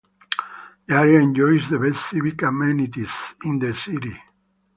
[0.87, 3.11] The area enjoys the best civic amenities
[3.43, 4.19] in the city.